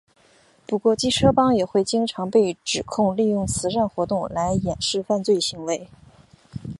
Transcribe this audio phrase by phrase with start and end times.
[0.67, 5.87] 不过机车帮会也经常被指控利用慈善活动来掩饰犯罪行为。